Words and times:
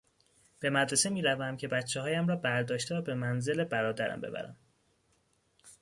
به 0.59 0.69
مدرسه 0.69 1.09
میروم 1.09 1.57
که 1.57 1.67
بچههایم 1.67 2.27
را 2.27 2.35
برداشته 2.35 2.95
و 2.95 3.01
به 3.01 3.13
منزل 3.13 3.63
برادرم 3.63 4.21
ببرم. 4.21 4.55